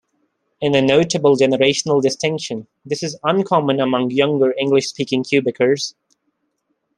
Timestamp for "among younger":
3.79-4.51